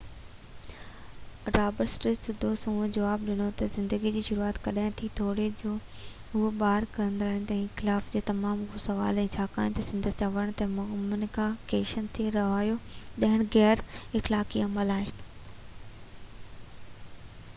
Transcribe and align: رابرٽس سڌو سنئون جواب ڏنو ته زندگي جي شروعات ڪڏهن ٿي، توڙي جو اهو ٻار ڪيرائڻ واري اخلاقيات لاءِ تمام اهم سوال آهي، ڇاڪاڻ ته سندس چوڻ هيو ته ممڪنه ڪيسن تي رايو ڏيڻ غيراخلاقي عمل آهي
رابرٽس 1.55 1.97
سڌو 2.27 2.49
سنئون 2.61 2.93
جواب 2.95 3.25
ڏنو 3.25 3.49
ته 3.57 3.67
زندگي 3.73 4.13
جي 4.15 4.23
شروعات 4.27 4.59
ڪڏهن 4.67 4.95
ٿي، 5.01 5.09
توڙي 5.19 5.45
جو 5.61 5.73
اهو 5.73 6.49
ٻار 6.63 6.87
ڪيرائڻ 6.95 7.43
واري 7.49 7.59
اخلاقيات 7.65 8.15
لاءِ 8.17 8.25
تمام 8.31 8.63
اهم 8.63 8.81
سوال 8.87 9.21
آهي، 9.25 9.29
ڇاڪاڻ 9.37 9.77
ته 9.79 9.85
سندس 9.89 10.17
چوڻ 10.23 10.33
هيو 10.41 10.57
ته 10.63 10.69
ممڪنه 10.79 11.47
ڪيسن 11.73 12.07
تي 12.19 12.27
رايو 12.39 12.79
ڏيڻ 13.25 13.45
غيراخلاقي 13.59 14.65
عمل 14.69 14.95
آهي 14.97 15.15